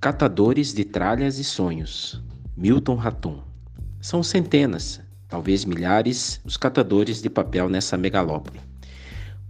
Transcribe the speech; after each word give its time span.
Catadores 0.00 0.72
de 0.72 0.84
tralhas 0.84 1.40
e 1.40 1.44
sonhos. 1.44 2.22
Milton 2.56 2.94
Ratum. 2.94 3.42
São 4.00 4.22
centenas, 4.22 5.00
talvez 5.26 5.64
milhares, 5.64 6.40
os 6.44 6.56
catadores 6.56 7.20
de 7.20 7.28
papel 7.28 7.68
nessa 7.68 7.96
megalópole. 7.96 8.60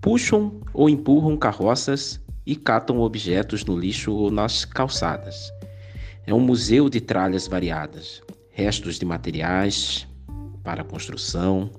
Puxam 0.01 0.63
ou 0.73 0.89
empurram 0.89 1.37
carroças 1.37 2.19
e 2.47 2.57
catam 2.57 3.01
objetos 3.01 3.63
no 3.63 3.79
lixo 3.79 4.11
ou 4.11 4.31
nas 4.31 4.65
calçadas. 4.65 5.53
É 6.27 6.33
um 6.33 6.41
museu 6.41 6.89
de 6.89 7.03
tralhas 7.03 7.47
variadas, 7.47 8.23
restos 8.49 8.99
de 8.99 9.05
materiais 9.05 10.09
para 10.65 10.83
construção, 10.83 11.71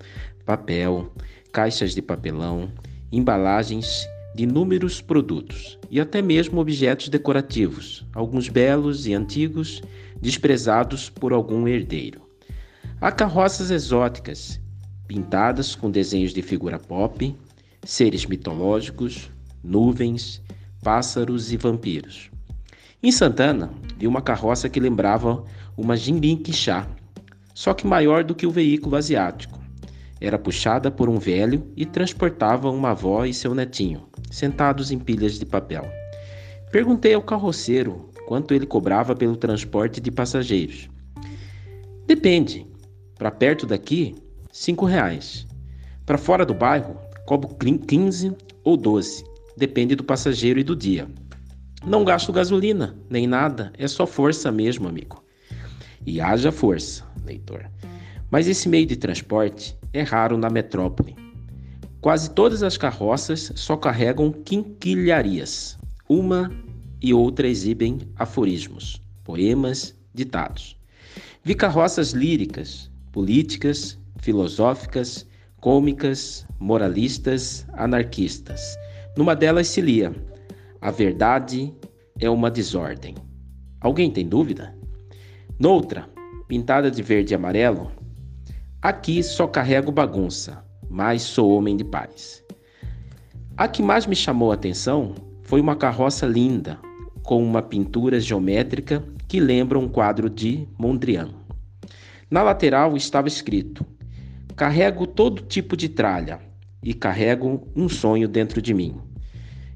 papel, 0.46 1.12
caixas 1.52 1.96
de 1.96 2.04
papelão, 2.04 2.72
embalagens 3.12 4.08
de 4.36 4.44
inúmeros 4.44 5.02
produtos 5.02 5.78
e 5.90 6.00
até 6.00 6.22
mesmo 6.22 6.60
objetos 6.60 7.10
decorativos, 7.10 8.06
alguns 8.14 8.48
belos 8.48 9.08
e 9.08 9.14
antigos, 9.14 9.82
desprezados 10.22 11.10
por 11.10 11.34
algum 11.34 11.68
herdeiro. 11.68 12.22
Há 13.02 13.12
carroças 13.12 13.72
exóticas, 13.72 14.60
pintadas 15.08 15.76
com 15.76 15.90
desenhos 15.90 16.34
de 16.34 16.42
figura 16.42 16.78
pop, 16.78 17.36
seres 17.84 18.26
mitológicos, 18.26 19.30
nuvens, 19.64 20.42
pássaros 20.84 21.52
e 21.52 21.58
vampiros. 21.58 22.30
Em 23.02 23.12
Santana, 23.12 23.72
vi 23.98 24.08
uma 24.08 24.22
carroça 24.22 24.70
que 24.70 24.80
lembrava 24.80 25.44
uma 25.78 25.96
Jinbin-Quixá, 25.96 26.88
só 27.54 27.74
que 27.74 27.88
maior 27.88 28.24
do 28.24 28.36
que 28.36 28.46
o 28.46 28.52
veículo 28.52 28.96
asiático. 28.96 29.59
Era 30.22 30.38
puxada 30.38 30.92
por 30.92 31.10
um 31.10 31.18
velho 31.18 31.72
e 31.76 31.86
transportava 31.86 32.70
uma 32.70 32.92
avó 32.92 33.26
e 33.26 33.34
seu 33.34 33.56
netinho 33.56 34.10
sentados 34.30 34.92
em 34.92 35.00
pilhas 35.00 35.40
de 35.40 35.46
papel. 35.46 35.90
Perguntei 36.72 37.14
ao 37.14 37.22
carroceiro 37.22 38.10
quanto 38.28 38.54
ele 38.54 38.66
cobrava 38.66 39.16
pelo 39.16 39.36
transporte 39.36 40.00
de 40.00 40.12
passageiros. 40.12 40.90
Depende. 42.06 42.68
Para 43.18 43.32
perto 43.32 43.66
daqui, 43.66 44.16
cinco 44.52 44.86
reais. 44.86 45.48
Para 46.06 46.18
fora 46.18 46.46
do 46.46 46.54
bairro, 46.54 46.98
cobro 47.26 47.56
15 47.56 48.36
ou 48.64 48.78
12. 48.78 49.24
Depende 49.58 49.96
do 49.96 50.04
passageiro 50.04 50.60
e 50.60 50.64
do 50.64 50.76
dia. 50.76 51.08
Não 51.86 52.04
gasto 52.04 52.32
gasolina, 52.32 52.96
nem 53.10 53.26
nada, 53.26 53.72
é 53.78 53.88
só 53.88 54.06
força 54.06 54.52
mesmo, 54.52 54.88
amigo. 54.88 55.24
E 56.06 56.22
haja 56.22 56.52
força, 56.52 57.06
leitor. 57.26 57.70
Mas 58.30 58.48
esse 58.48 58.70
meio 58.70 58.86
de 58.86 58.96
transporte 58.96 59.78
é 59.94 60.02
raro 60.02 60.38
na 60.38 60.50
metrópole. 60.50 61.16
Quase 62.02 62.30
todas 62.32 62.64
as 62.64 62.78
carroças 62.78 63.52
só 63.56 63.76
carregam 63.76 64.32
quinquilharias. 64.32 65.78
Uma 66.08 66.52
e 67.02 67.14
outra 67.14 67.48
exibem 67.48 68.00
aforismos, 68.16 69.02
poemas, 69.24 69.96
ditados. 70.14 70.78
Vi 71.44 71.56
carroças 71.56 72.12
líricas, 72.12 72.90
políticas, 73.12 73.98
filosóficas, 74.18 75.28
cômicas, 75.60 76.46
moralistas, 76.60 77.66
anarquistas. 77.74 78.78
Numa 79.18 79.36
delas 79.36 79.68
se 79.68 79.82
lia: 79.82 80.14
A 80.82 80.92
verdade 80.92 81.74
é 82.20 82.30
uma 82.30 82.50
desordem. 82.50 83.16
Alguém 83.82 84.12
tem 84.12 84.28
dúvida? 84.28 84.76
Noutra, 85.60 86.10
pintada 86.48 86.90
de 86.90 87.02
verde 87.02 87.34
e 87.34 87.36
amarelo, 87.36 87.92
aqui 88.82 89.22
só 89.24 89.48
carrego 89.48 89.92
bagunça 89.92 90.68
mas 90.90 91.22
sou 91.22 91.52
homem 91.52 91.78
de 91.78 91.84
paz. 91.84 92.44
A 93.56 93.68
que 93.68 93.82
mais 93.82 94.08
me 94.08 94.16
chamou 94.16 94.52
a 94.52 94.56
atenção 94.56 95.14
foi 95.44 95.62
uma 95.62 95.76
carroça 95.76 96.26
linda, 96.26 96.80
com 97.24 97.44
uma 97.44 97.62
pintura 97.62 98.20
geométrica 98.20 99.04
que 99.28 99.40
lembra 99.40 99.78
um 99.78 99.88
quadro 99.88 100.30
de 100.30 100.68
Mondrian. 100.78 101.30
Na 102.32 102.42
lateral 102.42 102.98
estava 102.98 103.28
escrito: 103.28 103.86
Carrego 104.56 105.06
todo 105.06 105.44
tipo 105.44 105.78
de 105.78 105.88
tralha 105.88 106.40
e 106.82 106.94
carrego 106.94 107.68
um 107.76 107.88
sonho 107.88 108.28
dentro 108.28 108.62
de 108.62 108.74
mim. 108.74 108.98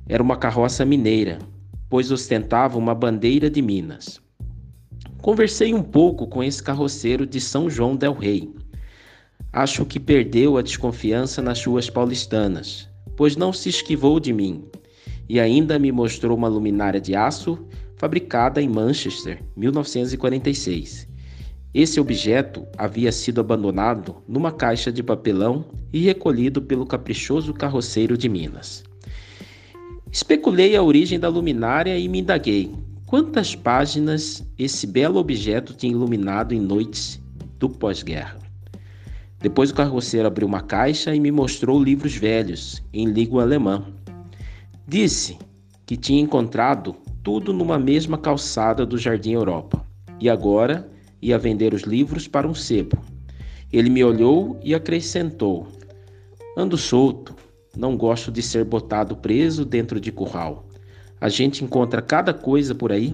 Era 0.08 0.24
uma 0.24 0.38
carroça 0.38 0.84
mineira, 0.84 1.40
pois 1.90 2.12
ostentava 2.12 2.78
uma 2.78 2.96
bandeira 2.96 3.50
de 3.50 3.62
Minas. 3.62 4.20
Conversei 5.22 5.74
um 5.74 5.84
pouco 5.84 6.28
com 6.28 6.44
esse 6.44 6.62
carroceiro 6.62 7.26
de 7.26 7.40
São 7.40 7.70
João 7.70 7.96
del 7.96 8.14
Rei 8.14 8.54
Acho 9.56 9.86
que 9.86 10.00
perdeu 10.00 10.58
a 10.58 10.64
desconfiança 10.64 11.40
nas 11.40 11.64
ruas 11.64 11.88
paulistanas, 11.88 12.90
pois 13.16 13.36
não 13.36 13.54
se 13.54 13.70
esquivou 13.70 14.20
de 14.20 14.34
mim 14.34 14.66
e 15.30 15.40
ainda 15.40 15.78
me 15.78 15.92
mostrou 15.92 16.36
uma 16.36 16.48
luminária 16.48 17.00
de 17.00 17.14
aço 17.14 17.60
fabricada 17.96 18.60
em 18.60 18.68
Manchester, 18.68 19.44
1946. 19.56 21.08
Esse 21.72 22.00
objeto 22.00 22.66
havia 22.76 23.12
sido 23.12 23.42
abandonado 23.42 24.16
numa 24.28 24.52
caixa 24.52 24.92
de 24.92 25.04
papelão 25.04 25.66
e 25.94 26.00
recolhido 26.00 26.60
pelo 26.60 26.88
caprichoso 26.88 27.54
carroceiro 27.54 28.18
de 28.18 28.28
Minas. 28.28 28.84
Especulei 30.12 30.76
a 30.76 30.82
origem 30.82 31.20
da 31.20 31.30
luminária 31.30 31.96
e 31.96 32.08
me 32.08 32.22
indaguei 32.22 32.74
quantas 33.06 33.56
páginas 33.56 34.44
esse 34.58 34.88
belo 34.88 35.20
objeto 35.20 35.76
tinha 35.76 35.92
iluminado 35.92 36.56
em 36.56 36.60
noites 36.60 37.22
do 37.60 37.70
pós-guerra. 37.70 38.43
Depois 39.44 39.72
o 39.72 39.76
carroceiro 39.76 40.26
abriu 40.26 40.48
uma 40.48 40.62
caixa 40.62 41.14
e 41.14 41.20
me 41.20 41.30
mostrou 41.30 41.84
livros 41.84 42.16
velhos, 42.16 42.82
em 42.94 43.08
língua 43.08 43.44
alemã. 43.44 43.86
Disse 44.88 45.38
que 45.86 45.98
tinha 45.98 46.22
encontrado 46.22 46.96
tudo 47.22 47.52
numa 47.52 47.78
mesma 47.78 48.18
calçada 48.18 48.86
do 48.86 48.98
Jardim 48.98 49.34
Europa 49.34 49.86
e 50.18 50.30
agora 50.30 50.90
ia 51.22 51.38
vender 51.38 51.74
os 51.74 51.82
livros 51.82 52.26
para 52.26 52.48
um 52.48 52.56
sebo. 52.56 52.98
Ele 53.70 53.90
me 53.90 54.02
olhou 54.02 54.58
e 54.64 54.74
acrescentou: 54.74 55.68
Ando 56.56 56.78
solto, 56.78 57.36
não 57.76 57.98
gosto 57.98 58.32
de 58.32 58.42
ser 58.42 58.64
botado 58.64 59.18
preso 59.18 59.66
dentro 59.66 60.00
de 60.00 60.10
curral. 60.10 60.70
A 61.20 61.28
gente 61.28 61.66
encontra 61.66 62.02
cada 62.02 62.34
coisa 62.34 62.74
por 62.74 62.94
aí, 62.94 63.14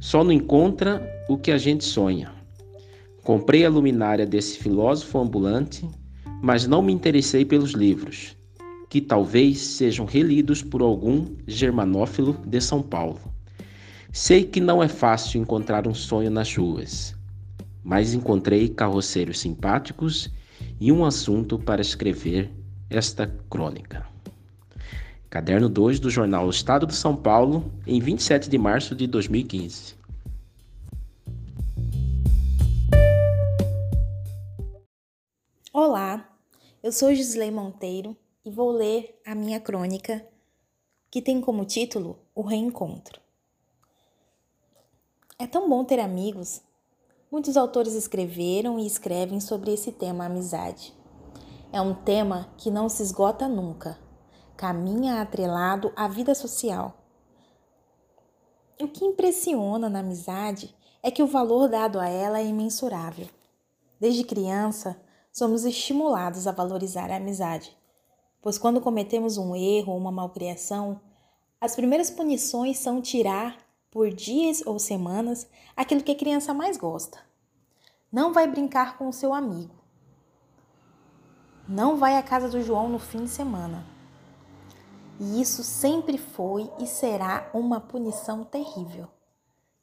só 0.00 0.24
não 0.24 0.32
encontra 0.32 1.08
o 1.28 1.38
que 1.38 1.52
a 1.52 1.58
gente 1.58 1.84
sonha. 1.84 2.41
Comprei 3.22 3.64
a 3.64 3.70
luminária 3.70 4.26
desse 4.26 4.58
filósofo 4.58 5.16
ambulante, 5.20 5.88
mas 6.42 6.66
não 6.66 6.82
me 6.82 6.92
interessei 6.92 7.44
pelos 7.44 7.70
livros, 7.70 8.36
que 8.90 9.00
talvez 9.00 9.60
sejam 9.60 10.04
relidos 10.04 10.60
por 10.60 10.82
algum 10.82 11.26
germanófilo 11.46 12.36
de 12.44 12.60
São 12.60 12.82
Paulo. 12.82 13.20
Sei 14.10 14.44
que 14.44 14.60
não 14.60 14.82
é 14.82 14.88
fácil 14.88 15.40
encontrar 15.40 15.86
um 15.86 15.94
sonho 15.94 16.32
nas 16.32 16.52
ruas, 16.56 17.14
mas 17.84 18.12
encontrei 18.12 18.68
carroceiros 18.68 19.38
simpáticos 19.38 20.28
e 20.80 20.90
um 20.90 21.04
assunto 21.04 21.60
para 21.60 21.80
escrever 21.80 22.50
esta 22.90 23.28
crônica. 23.48 24.04
Caderno 25.30 25.68
2 25.68 26.00
do 26.00 26.10
jornal 26.10 26.50
Estado 26.50 26.88
de 26.88 26.94
São 26.96 27.14
Paulo, 27.14 27.72
em 27.86 28.00
27 28.00 28.50
de 28.50 28.58
março 28.58 28.96
de 28.96 29.06
2015. 29.06 30.01
Olá, 35.74 36.28
eu 36.82 36.92
sou 36.92 37.14
Gisley 37.14 37.50
Monteiro 37.50 38.14
e 38.44 38.50
vou 38.50 38.70
ler 38.70 39.18
a 39.26 39.34
minha 39.34 39.58
crônica 39.58 40.22
que 41.10 41.22
tem 41.22 41.40
como 41.40 41.64
título 41.64 42.18
O 42.34 42.42
Reencontro. 42.42 43.18
É 45.38 45.46
tão 45.46 45.70
bom 45.70 45.82
ter 45.82 45.98
amigos. 45.98 46.60
Muitos 47.30 47.56
autores 47.56 47.94
escreveram 47.94 48.78
e 48.78 48.86
escrevem 48.86 49.40
sobre 49.40 49.72
esse 49.72 49.90
tema 49.90 50.26
amizade. 50.26 50.94
É 51.72 51.80
um 51.80 51.94
tema 51.94 52.52
que 52.58 52.70
não 52.70 52.86
se 52.86 53.02
esgota 53.02 53.48
nunca, 53.48 53.98
caminha 54.58 55.22
atrelado 55.22 55.90
à 55.96 56.06
vida 56.06 56.34
social. 56.34 57.02
O 58.78 58.88
que 58.88 59.06
impressiona 59.06 59.88
na 59.88 60.00
amizade 60.00 60.76
é 61.02 61.10
que 61.10 61.22
o 61.22 61.26
valor 61.26 61.66
dado 61.66 61.98
a 61.98 62.06
ela 62.06 62.40
é 62.40 62.44
imensurável. 62.44 63.26
Desde 63.98 64.22
criança, 64.22 65.00
somos 65.32 65.64
estimulados 65.64 66.46
a 66.46 66.52
valorizar 66.52 67.10
a 67.10 67.16
amizade, 67.16 67.74
pois 68.42 68.58
quando 68.58 68.80
cometemos 68.80 69.38
um 69.38 69.56
erro 69.56 69.92
ou 69.92 69.98
uma 69.98 70.12
malcriação, 70.12 71.00
as 71.60 71.74
primeiras 71.74 72.10
punições 72.10 72.78
são 72.78 73.00
tirar, 73.00 73.56
por 73.90 74.10
dias 74.10 74.62
ou 74.64 74.78
semanas, 74.78 75.46
aquilo 75.76 76.02
que 76.02 76.12
a 76.12 76.16
criança 76.16 76.54
mais 76.54 76.76
gosta. 76.76 77.18
Não 78.10 78.32
vai 78.32 78.46
brincar 78.46 78.96
com 78.96 79.08
o 79.08 79.12
seu 79.12 79.34
amigo. 79.34 79.74
Não 81.68 81.96
vai 81.96 82.16
à 82.16 82.22
casa 82.22 82.48
do 82.48 82.62
João 82.62 82.88
no 82.88 82.98
fim 82.98 83.24
de 83.24 83.30
semana. 83.30 83.86
E 85.20 85.40
isso 85.40 85.62
sempre 85.62 86.16
foi 86.16 86.70
e 86.78 86.86
será 86.86 87.50
uma 87.52 87.80
punição 87.80 88.44
terrível. 88.44 89.08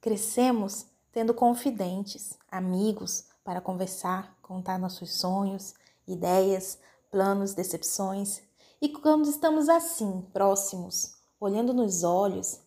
Crescemos 0.02 0.88
tendo 1.12 1.34
confidentes, 1.34 2.38
amigos 2.52 3.26
para 3.44 3.62
conversar, 3.62 4.39
contar 4.50 4.80
nossos 4.80 5.14
sonhos, 5.14 5.76
ideias, 6.08 6.80
planos, 7.12 7.54
decepções. 7.54 8.42
E 8.82 8.90
quando 8.90 9.30
estamos 9.30 9.70
assim, 9.70 10.26
próximos, 10.34 11.14
olhando 11.40 11.72
nos 11.72 12.04
olhos, 12.04 12.60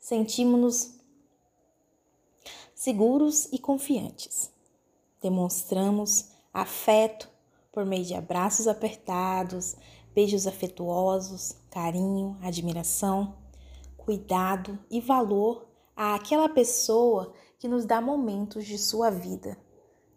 sentimos-nos 0.00 0.94
seguros 2.74 3.44
e 3.52 3.58
confiantes. 3.58 4.50
Demonstramos 5.20 6.30
afeto 6.50 7.28
por 7.70 7.84
meio 7.84 8.06
de 8.06 8.14
abraços 8.14 8.66
apertados, 8.66 9.76
beijos 10.14 10.46
afetuosos, 10.46 11.56
carinho, 11.70 12.38
admiração, 12.40 13.36
cuidado 13.98 14.78
e 14.90 14.98
valor 14.98 15.68
àquela 15.94 16.48
pessoa 16.48 17.34
que 17.58 17.68
nos 17.68 17.84
dá 17.84 18.00
momentos 18.00 18.64
de 18.64 18.78
sua 18.78 19.10
vida. 19.10 19.58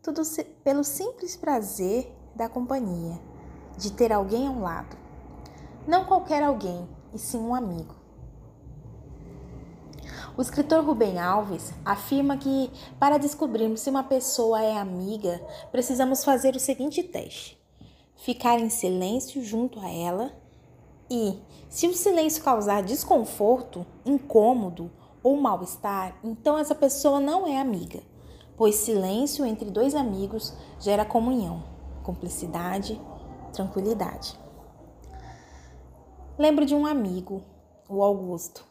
Tudo 0.03 0.23
pelo 0.63 0.83
simples 0.83 1.35
prazer 1.35 2.11
da 2.35 2.49
companhia, 2.49 3.19
de 3.77 3.91
ter 3.91 4.11
alguém 4.11 4.47
ao 4.47 4.59
lado. 4.59 4.97
Não 5.87 6.05
qualquer 6.05 6.41
alguém, 6.41 6.89
e 7.13 7.19
sim 7.19 7.37
um 7.37 7.53
amigo. 7.53 7.93
O 10.35 10.41
escritor 10.41 10.83
Rubem 10.83 11.19
Alves 11.19 11.71
afirma 11.85 12.35
que, 12.35 12.71
para 12.99 13.19
descobrirmos 13.19 13.81
se 13.81 13.91
uma 13.91 14.03
pessoa 14.03 14.63
é 14.63 14.75
amiga, 14.75 15.39
precisamos 15.71 16.23
fazer 16.23 16.55
o 16.55 16.59
seguinte 16.59 17.03
teste: 17.03 17.61
ficar 18.15 18.59
em 18.59 18.71
silêncio 18.71 19.43
junto 19.43 19.79
a 19.79 19.87
ela 19.87 20.33
e, 21.11 21.39
se 21.69 21.85
o 21.85 21.93
silêncio 21.93 22.43
causar 22.43 22.81
desconforto, 22.81 23.85
incômodo 24.03 24.89
ou 25.21 25.39
mal-estar, 25.39 26.17
então 26.23 26.57
essa 26.57 26.73
pessoa 26.73 27.19
não 27.19 27.45
é 27.45 27.59
amiga, 27.61 28.01
pois 28.61 28.75
silêncio 28.75 29.43
entre 29.43 29.71
dois 29.71 29.95
amigos 29.95 30.53
gera 30.79 31.03
comunhão, 31.03 31.63
cumplicidade, 32.03 33.01
tranquilidade. 33.51 34.39
Lembro 36.37 36.63
de 36.63 36.75
um 36.75 36.85
amigo, 36.85 37.41
o 37.89 38.03
Augusto. 38.03 38.63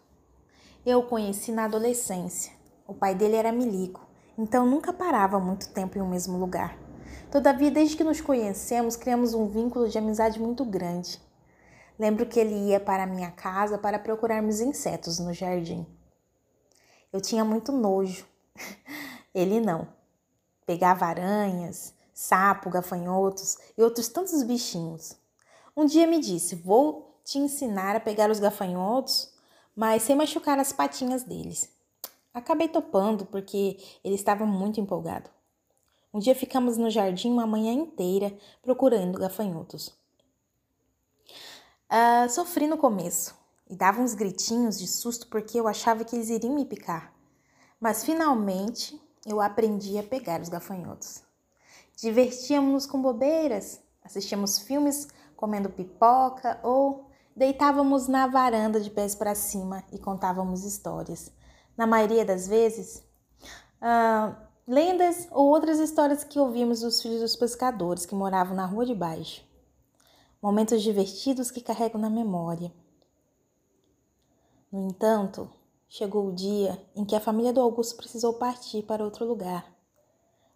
Eu 0.87 1.01
o 1.01 1.07
conheci 1.09 1.51
na 1.51 1.65
adolescência. 1.65 2.53
O 2.87 2.95
pai 2.95 3.17
dele 3.17 3.35
era 3.35 3.51
milico, 3.51 4.07
então 4.39 4.65
nunca 4.65 4.93
parava 4.93 5.41
muito 5.41 5.73
tempo 5.73 5.99
em 5.99 6.01
um 6.01 6.09
mesmo 6.09 6.39
lugar. 6.39 6.79
Todavia, 7.29 7.73
desde 7.73 7.97
que 7.97 8.05
nos 8.05 8.21
conhecemos, 8.21 8.95
criamos 8.95 9.35
um 9.35 9.49
vínculo 9.49 9.89
de 9.89 9.99
amizade 9.99 10.39
muito 10.39 10.65
grande. 10.65 11.21
Lembro 11.99 12.27
que 12.27 12.39
ele 12.39 12.55
ia 12.69 12.79
para 12.79 13.03
a 13.03 13.09
minha 13.09 13.33
casa 13.33 13.77
para 13.77 13.99
procurarmos 13.99 14.61
insetos 14.61 15.19
no 15.19 15.33
jardim. 15.33 15.85
Eu 17.13 17.21
tinha 17.21 17.45
muito 17.45 17.73
nojo. 17.73 18.25
Ele 19.35 19.61
não. 19.61 19.89
Pegava 20.67 21.07
aranhas, 21.07 21.95
sapo, 22.13 22.71
gafanhotos 22.71 23.59
e 23.77 23.83
outros 23.83 24.09
tantos 24.09 24.43
bichinhos. 24.43 25.17
Um 25.77 25.85
dia 25.85 26.07
me 26.07 26.19
disse: 26.19 26.55
Vou 26.55 27.21
te 27.25 27.39
ensinar 27.39 27.97
a 27.97 28.01
pegar 28.01 28.31
os 28.31 28.41
gafanhotos 28.41 29.31
mas 29.75 30.03
sem 30.03 30.15
machucar 30.15 30.59
as 30.59 30.73
patinhas 30.73 31.23
deles. 31.23 31.71
Acabei 32.35 32.69
topando 32.69 33.25
porque 33.25 33.79
ele 34.05 34.15
estava 34.15 34.45
muito 34.45 34.81
empolgado. 34.81 35.31
Um 36.13 36.19
dia 36.19 36.35
ficamos 36.35 36.77
no 36.77 36.91
jardim 36.91 37.31
uma 37.31 37.47
manhã 37.47 37.73
inteira 37.73 38.37
procurando 38.63 39.19
gafanhotos. 39.19 39.89
Uh, 41.89 42.29
sofri 42.29 42.67
no 42.67 42.77
começo 42.77 43.35
e 43.69 43.75
dava 43.75 44.03
uns 44.03 44.15
gritinhos 44.15 44.79
de 44.79 44.87
susto 44.87 45.29
porque 45.29 45.59
eu 45.59 45.67
achava 45.67 46.05
que 46.05 46.15
eles 46.15 46.29
iriam 46.29 46.55
me 46.55 46.65
picar. 46.65 47.13
Mas 47.81 48.05
finalmente 48.05 49.01
eu 49.27 49.41
aprendi 49.41 49.99
a 49.99 50.03
pegar 50.03 50.41
os 50.41 50.49
gafanhotos. 50.49 51.23
Divertíamos-nos 51.97 52.87
com 52.87 53.03
bobeiras, 53.03 53.81
assistíamos 54.03 54.59
filmes 54.59 55.09
comendo 55.37 55.71
pipoca 55.71 56.59
ou 56.63 57.11
Deitávamos 57.35 58.09
na 58.09 58.27
varanda 58.27 58.81
de 58.81 58.91
pés 58.91 59.15
para 59.15 59.35
cima 59.35 59.85
e 59.93 59.99
contávamos 59.99 60.65
histórias. 60.65 61.33
Na 61.77 61.87
maioria 61.87 62.25
das 62.25 62.47
vezes, 62.47 63.03
uh, 63.81 64.37
lendas 64.67 65.29
ou 65.31 65.49
outras 65.49 65.79
histórias 65.79 66.25
que 66.25 66.39
ouvimos 66.39 66.81
dos 66.81 67.01
filhos 67.01 67.21
dos 67.21 67.37
pescadores 67.37 68.05
que 68.05 68.15
moravam 68.15 68.55
na 68.55 68.67
rua 68.67 68.85
de 68.85 68.95
baixo. 68.95 69.43
Momentos 70.43 70.83
divertidos 70.83 71.51
que 71.51 71.63
carrego 71.63 71.97
na 71.97 72.11
memória. 72.11 72.73
No 74.71 74.89
entanto, 74.89 75.51
chegou 75.93 76.29
o 76.29 76.33
dia 76.33 76.81
em 76.95 77.05
que 77.05 77.17
a 77.17 77.21
família 77.21 77.53
do 77.53 77.61
Augusto 77.61 77.97
precisou 77.97 78.35
partir 78.35 78.85
para 78.85 79.05
outro 79.05 79.27
lugar. 79.27 79.67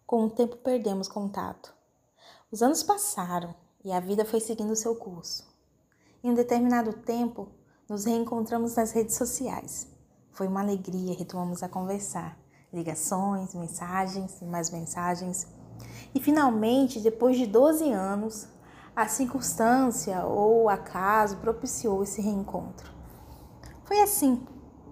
Com 0.07 0.23
o 0.23 0.29
tempo 0.29 0.55
perdemos 0.55 1.09
contato. 1.09 1.75
Os 2.49 2.63
anos 2.63 2.81
passaram 2.81 3.53
e 3.83 3.91
a 3.91 3.99
vida 3.99 4.23
foi 4.23 4.39
seguindo 4.39 4.73
seu 4.77 4.95
curso. 4.95 5.45
Em 6.23 6.31
um 6.31 6.33
determinado 6.33 6.93
tempo, 6.93 7.49
nos 7.87 8.05
reencontramos 8.05 8.75
nas 8.75 8.93
redes 8.93 9.15
sociais. 9.15 9.87
Foi 10.31 10.47
uma 10.47 10.61
alegria, 10.61 11.13
retomamos 11.13 11.61
a 11.61 11.67
conversar. 11.67 12.39
Ligações, 12.71 13.53
mensagens 13.53 14.41
e 14.41 14.45
mais 14.45 14.69
mensagens. 14.69 15.47
E 16.13 16.19
finalmente, 16.19 17.01
depois 17.01 17.37
de 17.37 17.45
12 17.45 17.91
anos, 17.91 18.47
a 18.95 19.05
circunstância 19.09 20.25
ou 20.25 20.63
o 20.63 20.69
acaso 20.69 21.37
propiciou 21.37 22.03
esse 22.03 22.21
reencontro. 22.21 22.95
Foi 23.83 24.01
assim, 24.01 24.45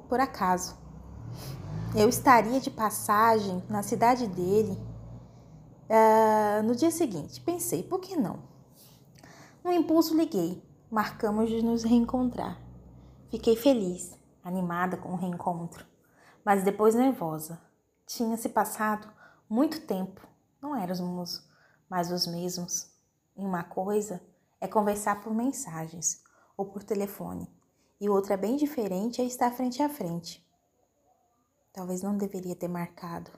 por 0.07 0.19
acaso. 0.19 0.77
Eu 1.95 2.09
estaria 2.09 2.59
de 2.59 2.71
passagem 2.71 3.63
na 3.69 3.83
cidade 3.83 4.27
dele 4.27 4.77
uh, 5.89 6.63
no 6.63 6.75
dia 6.75 6.91
seguinte. 6.91 7.41
Pensei, 7.41 7.83
por 7.83 7.99
que 7.99 8.15
não? 8.15 8.39
No 9.63 9.71
impulso, 9.71 10.15
liguei 10.15 10.61
marcamos 10.93 11.49
de 11.49 11.63
nos 11.63 11.81
reencontrar. 11.83 12.61
Fiquei 13.31 13.55
feliz, 13.55 14.15
animada 14.43 14.95
com 14.95 15.13
o 15.13 15.15
reencontro, 15.15 15.83
mas 16.45 16.63
depois 16.63 16.93
nervosa. 16.93 17.59
Tinha 18.05 18.37
se 18.37 18.47
passado 18.47 19.11
muito 19.49 19.81
tempo, 19.87 20.21
não 20.61 20.75
éramos 20.75 21.49
mais 21.89 22.11
os 22.11 22.27
mesmos. 22.27 22.93
E 23.35 23.43
uma 23.43 23.63
coisa 23.63 24.21
é 24.61 24.67
conversar 24.67 25.19
por 25.21 25.33
mensagens 25.33 26.23
ou 26.55 26.67
por 26.67 26.83
telefone, 26.83 27.49
e 28.03 28.09
outra 28.09 28.35
bem 28.35 28.57
diferente 28.57 29.21
é 29.21 29.23
estar 29.23 29.49
frente 29.49 29.81
a 29.81 29.87
frente. 29.87 30.45
Talvez 31.71 32.01
não 32.01 32.17
deveria 32.17 32.53
ter 32.53 32.67
marcado. 32.67 33.31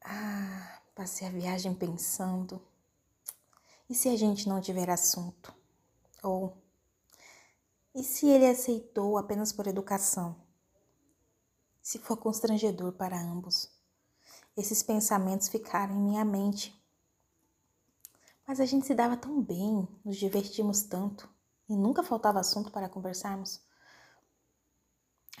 Ah, 0.00 0.80
passei 0.94 1.26
a 1.26 1.32
viagem 1.32 1.74
pensando 1.74 2.64
e 3.90 3.94
se 3.94 4.08
a 4.08 4.16
gente 4.16 4.48
não 4.48 4.60
tiver 4.60 4.88
assunto? 4.88 5.52
Ou 6.22 6.56
e 7.92 8.04
se 8.04 8.28
ele 8.28 8.46
aceitou 8.46 9.18
apenas 9.18 9.52
por 9.52 9.66
educação? 9.66 10.36
Se 11.82 11.98
for 11.98 12.16
constrangedor 12.16 12.92
para 12.92 13.20
ambos? 13.20 13.68
Esses 14.56 14.80
pensamentos 14.80 15.48
ficaram 15.48 15.96
em 15.96 16.02
minha 16.02 16.24
mente. 16.24 16.72
Mas 18.46 18.60
a 18.60 18.64
gente 18.64 18.86
se 18.86 18.94
dava 18.94 19.16
tão 19.16 19.42
bem, 19.42 19.88
nos 20.04 20.16
divertimos 20.16 20.84
tanto 20.84 21.33
e 21.68 21.76
nunca 21.76 22.02
faltava 22.02 22.40
assunto 22.40 22.70
para 22.70 22.88
conversarmos. 22.88 23.62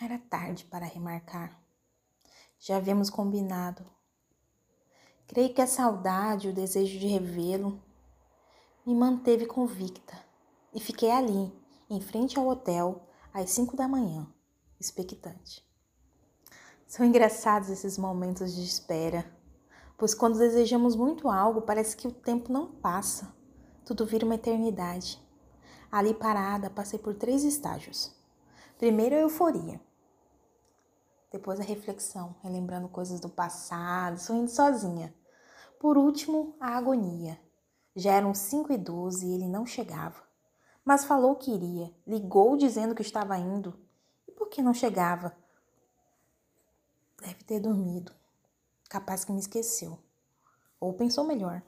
Era 0.00 0.18
tarde 0.18 0.64
para 0.64 0.86
remarcar. 0.86 1.60
Já 2.58 2.76
havíamos 2.76 3.10
combinado. 3.10 3.84
Creio 5.26 5.54
que 5.54 5.62
a 5.62 5.66
saudade, 5.66 6.48
o 6.48 6.52
desejo 6.52 6.98
de 6.98 7.06
revê-lo, 7.06 7.82
me 8.84 8.94
manteve 8.94 9.46
convicta 9.46 10.14
e 10.72 10.80
fiquei 10.80 11.10
ali, 11.10 11.52
em 11.88 12.00
frente 12.00 12.38
ao 12.38 12.46
hotel, 12.46 13.08
às 13.32 13.50
cinco 13.50 13.76
da 13.76 13.88
manhã, 13.88 14.26
expectante. 14.78 15.64
São 16.86 17.06
engraçados 17.06 17.70
esses 17.70 17.96
momentos 17.96 18.54
de 18.54 18.62
espera, 18.62 19.24
pois 19.96 20.14
quando 20.14 20.38
desejamos 20.38 20.94
muito 20.94 21.28
algo, 21.28 21.62
parece 21.62 21.96
que 21.96 22.06
o 22.06 22.12
tempo 22.12 22.52
não 22.52 22.72
passa, 22.72 23.34
tudo 23.86 24.04
vira 24.04 24.26
uma 24.26 24.34
eternidade. 24.34 25.23
Ali 25.94 26.12
parada, 26.12 26.68
passei 26.68 26.98
por 26.98 27.14
três 27.14 27.44
estágios. 27.44 28.12
Primeiro, 28.76 29.14
a 29.14 29.20
euforia. 29.20 29.80
Depois, 31.30 31.60
a 31.60 31.62
reflexão, 31.62 32.34
relembrando 32.42 32.88
coisas 32.88 33.20
do 33.20 33.28
passado, 33.28 34.18
sorrindo 34.18 34.50
sozinha. 34.50 35.14
Por 35.78 35.96
último, 35.96 36.56
a 36.58 36.76
agonia, 36.76 37.40
já 37.94 38.14
eram 38.14 38.34
cinco 38.34 38.72
e 38.72 38.76
doze 38.76 39.24
e 39.24 39.34
ele 39.34 39.46
não 39.46 39.64
chegava. 39.64 40.20
Mas 40.84 41.04
falou 41.04 41.36
que 41.36 41.52
iria, 41.52 41.94
ligou 42.04 42.56
dizendo 42.56 42.92
que 42.92 43.02
estava 43.02 43.38
indo. 43.38 43.78
E 44.26 44.32
por 44.32 44.48
que 44.48 44.60
não 44.60 44.74
chegava? 44.74 45.32
Deve 47.20 47.44
ter 47.44 47.60
dormido. 47.60 48.10
Capaz 48.90 49.24
que 49.24 49.30
me 49.30 49.38
esqueceu. 49.38 49.96
Ou 50.80 50.92
pensou 50.92 51.22
melhor. 51.22 51.62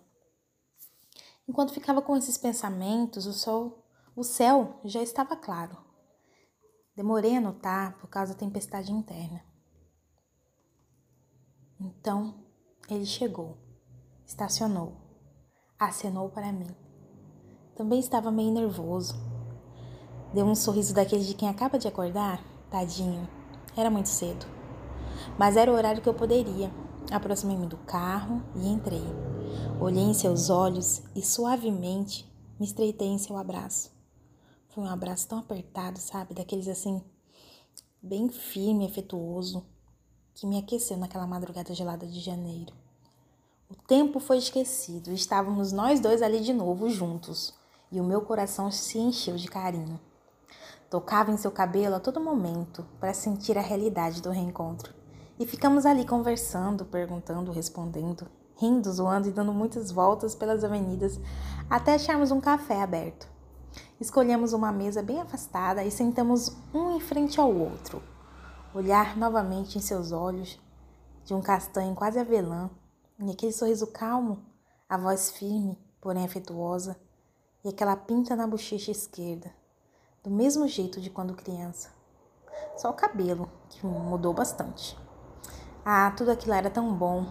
Enquanto 1.47 1.73
ficava 1.73 2.03
com 2.03 2.17
esses 2.17 2.37
pensamentos, 2.37 3.25
o 3.27 3.33
sol, 3.33 3.86
o 4.17 4.25
céu 4.25 4.81
já 4.85 5.01
estava 5.03 5.37
claro. 5.37 5.77
Demorei 6.97 7.37
a 7.37 7.41
notar 7.41 7.97
por 7.99 8.09
causa 8.09 8.33
da 8.33 8.39
tempestade 8.41 8.91
interna. 8.91 9.45
Então, 11.79 12.35
ele 12.89 13.05
chegou, 13.05 13.59
estacionou 14.25 15.07
acenou 15.79 16.29
para 16.31 16.53
mim. 16.53 16.75
Também 17.75 18.01
estava 18.01 18.31
meio 18.31 18.53
nervoso. 18.53 19.15
Deu 20.33 20.47
um 20.47 20.55
sorriso 20.55 20.95
daquele 20.95 21.25
de 21.25 21.35
quem 21.35 21.49
acaba 21.49 21.79
de 21.79 21.87
acordar. 21.87 22.43
Tadinho, 22.71 23.29
era 23.77 23.91
muito 23.91 24.09
cedo. 24.09 24.47
mas 25.39 25.57
era 25.57 25.71
o 25.71 25.75
horário 25.75 26.03
que 26.03 26.09
eu 26.09 26.15
poderia. 26.15 26.71
Aproximei-me 27.11 27.67
do 27.67 27.77
carro 27.79 28.43
e 28.55 28.69
entrei. 28.69 29.05
Olhei 29.81 30.03
em 30.03 30.15
seus 30.15 30.51
olhos 30.51 31.03
e 31.15 31.23
suavemente 31.23 32.31
me 32.59 32.67
estreitei 32.67 33.09
em 33.09 33.19
seu 33.19 33.37
abraço. 33.37 33.96
Foi 34.77 34.85
um 34.85 34.91
abraço 34.91 35.27
tão 35.27 35.39
apertado, 35.39 35.99
sabe? 35.99 36.35
Daqueles 36.35 36.69
assim, 36.69 37.03
bem 38.03 38.29
firme 38.29 38.85
afetuoso, 38.85 39.65
que 40.35 40.47
me 40.47 40.59
aqueceu 40.59 40.99
naquela 40.99 41.27
madrugada 41.27 41.73
gelada 41.73 42.07
de 42.07 42.21
janeiro. 42.21 42.75
O 43.71 43.75
tempo 43.75 44.21
foi 44.21 44.37
esquecido, 44.37 45.13
estávamos 45.13 45.73
nós 45.73 45.99
dois 45.99 46.21
ali 46.21 46.41
de 46.41 46.53
novo, 46.53 46.91
juntos, 46.91 47.55
e 47.91 47.99
o 47.99 48.05
meu 48.05 48.21
coração 48.21 48.71
se 48.71 48.99
encheu 48.99 49.37
de 49.37 49.49
carinho. 49.49 49.99
Tocava 50.91 51.33
em 51.33 51.39
seu 51.39 51.51
cabelo 51.51 51.95
a 51.95 52.01
todo 52.01 52.21
momento 52.21 52.87
para 53.01 53.15
sentir 53.15 53.57
a 53.57 53.63
realidade 53.63 54.21
do 54.21 54.29
reencontro. 54.29 54.93
E 55.39 55.47
ficamos 55.47 55.87
ali 55.87 56.05
conversando, 56.05 56.85
perguntando, 56.85 57.51
respondendo, 57.51 58.29
rindo, 58.57 58.93
zoando 58.93 59.27
e 59.27 59.33
dando 59.33 59.55
muitas 59.55 59.91
voltas 59.91 60.35
pelas 60.35 60.63
avenidas 60.63 61.19
até 61.71 61.95
acharmos 61.95 62.31
um 62.31 62.43
café 62.43 62.83
aberto. 62.83 63.36
Escolhemos 63.99 64.53
uma 64.53 64.71
mesa 64.71 65.03
bem 65.03 65.23
afastada 65.23 65.83
e 65.83 65.91
sentamos 65.91 66.55
um 66.75 66.95
em 66.97 67.01
frente 67.01 67.41
ao 67.41 67.51
outro. 67.51 68.03
Olhar 68.75 69.17
novamente 69.17 69.79
em 69.79 69.81
seus 69.81 70.13
olhos, 70.13 70.61
de 71.25 71.33
um 71.33 71.41
castanho 71.41 71.95
quase 71.95 72.19
avelã, 72.19 72.69
e 73.19 73.31
aquele 73.31 73.53
sorriso 73.53 73.87
calmo, 73.87 74.45
a 74.87 74.99
voz 74.99 75.31
firme, 75.31 75.79
porém 75.99 76.27
afetuosa, 76.27 76.95
e 77.65 77.71
aquela 77.71 77.97
pinta 77.97 78.37
na 78.37 78.47
bochecha 78.47 78.91
esquerda, 78.91 79.51
do 80.23 80.31
mesmo 80.31 80.69
jeito 80.69 81.01
de 81.01 81.09
quando 81.09 81.35
criança. 81.35 81.89
Só 82.77 82.91
o 82.91 82.95
cabelo, 82.95 83.51
que 83.71 83.87
mudou 83.87 84.35
bastante. 84.35 84.95
Ah, 85.83 86.13
tudo 86.15 86.33
aquilo 86.33 86.53
era 86.53 86.69
tão 86.69 86.93
bom. 86.95 87.27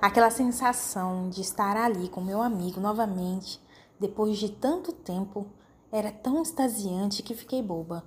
Aquela 0.00 0.30
sensação 0.30 1.28
de 1.28 1.42
estar 1.42 1.76
ali 1.76 2.08
com 2.08 2.22
meu 2.22 2.40
amigo 2.40 2.80
novamente, 2.80 3.62
depois 3.98 4.38
de 4.38 4.48
tanto 4.48 4.92
tempo, 4.92 5.46
era 5.92 6.12
tão 6.12 6.42
extasiante 6.42 7.22
que 7.22 7.34
fiquei 7.34 7.62
boba. 7.62 8.04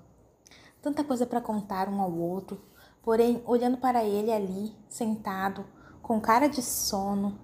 Tanta 0.82 1.04
coisa 1.04 1.26
para 1.26 1.42
contar 1.42 1.90
um 1.90 2.02
ao 2.02 2.12
outro, 2.12 2.62
porém, 3.02 3.42
olhando 3.46 3.78
para 3.78 4.04
ele 4.04 4.32
ali, 4.32 4.76
sentado, 4.88 5.66
com 6.02 6.20
cara 6.20 6.48
de 6.48 6.62
sono, 6.62 7.40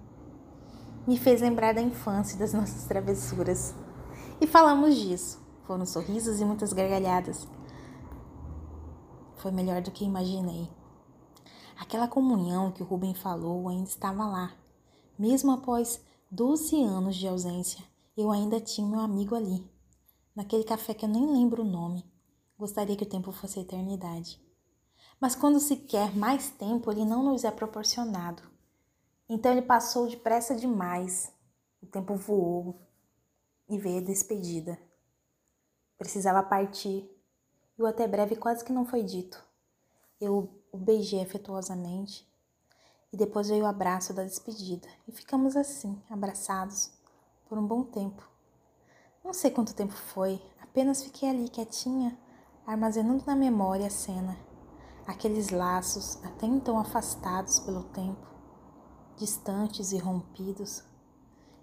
me 1.06 1.18
fez 1.18 1.40
lembrar 1.40 1.74
da 1.74 1.80
infância 1.80 2.36
e 2.36 2.38
das 2.38 2.52
nossas 2.52 2.84
travessuras. 2.84 3.74
E 4.40 4.46
falamos 4.46 4.96
disso. 4.96 5.40
Foram 5.66 5.86
sorrisos 5.86 6.40
e 6.40 6.44
muitas 6.44 6.72
gargalhadas. 6.72 7.46
Foi 9.36 9.50
melhor 9.50 9.80
do 9.80 9.90
que 9.90 10.04
imaginei. 10.04 10.68
Aquela 11.78 12.08
comunhão 12.08 12.70
que 12.70 12.82
o 12.82 12.86
Rubem 12.86 13.14
falou 13.14 13.68
ainda 13.68 13.88
estava 13.88 14.26
lá. 14.26 14.52
Mesmo 15.18 15.52
após 15.52 16.00
12 16.30 16.82
anos 16.82 17.16
de 17.16 17.26
ausência, 17.26 17.82
eu 18.16 18.30
ainda 18.30 18.60
tinha 18.60 18.86
meu 18.86 19.00
amigo 19.00 19.34
ali. 19.34 19.64
Naquele 20.34 20.64
café 20.64 20.94
que 20.94 21.04
eu 21.04 21.08
nem 21.08 21.26
lembro 21.26 21.62
o 21.62 21.70
nome. 21.70 22.04
Gostaria 22.58 22.96
que 22.96 23.04
o 23.04 23.08
tempo 23.08 23.32
fosse 23.32 23.60
eternidade. 23.60 24.40
Mas 25.20 25.34
quando 25.34 25.60
se 25.60 25.76
quer 25.76 26.16
mais 26.16 26.50
tempo, 26.50 26.90
ele 26.90 27.04
não 27.04 27.22
nos 27.22 27.44
é 27.44 27.50
proporcionado. 27.50 28.42
Então 29.28 29.52
ele 29.52 29.62
passou 29.62 30.08
depressa 30.08 30.54
demais. 30.54 31.32
O 31.82 31.86
tempo 31.86 32.14
voou 32.14 32.80
e 33.68 33.78
veio 33.78 33.98
a 33.98 34.04
despedida. 34.04 34.78
Precisava 35.98 36.42
partir 36.42 37.08
e 37.78 37.82
o 37.82 37.86
até 37.86 38.06
breve 38.06 38.36
quase 38.36 38.64
que 38.64 38.72
não 38.72 38.84
foi 38.84 39.02
dito. 39.02 39.42
Eu 40.20 40.48
o 40.72 40.78
beijei 40.78 41.20
afetuosamente 41.22 42.26
e 43.12 43.16
depois 43.16 43.48
veio 43.48 43.64
o 43.64 43.66
abraço 43.66 44.14
da 44.14 44.22
despedida 44.22 44.88
e 45.08 45.12
ficamos 45.12 45.56
assim, 45.56 46.00
abraçados, 46.08 46.92
por 47.48 47.58
um 47.58 47.66
bom 47.66 47.82
tempo. 47.82 48.29
Não 49.24 49.32
sei 49.32 49.50
quanto 49.50 49.74
tempo 49.74 49.92
foi, 49.92 50.40
apenas 50.60 51.02
fiquei 51.02 51.28
ali 51.28 51.48
quietinha, 51.48 52.18
armazenando 52.66 53.24
na 53.26 53.36
memória 53.36 53.86
a 53.86 53.90
cena, 53.90 54.36
aqueles 55.06 55.50
laços 55.50 56.22
até 56.24 56.46
então 56.46 56.78
afastados 56.78 57.60
pelo 57.60 57.84
tempo 57.84 58.30
distantes 59.20 59.92
e 59.92 59.98
rompidos, 59.98 60.82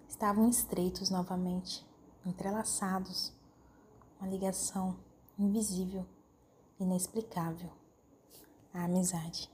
estavam 0.08 0.48
estreitos 0.48 1.10
novamente, 1.10 1.84
entrelaçados, 2.24 3.34
uma 4.20 4.30
ligação 4.30 4.96
invisível, 5.40 6.06
inexplicável, 6.80 7.72
a 8.72 8.84
amizade. 8.84 9.50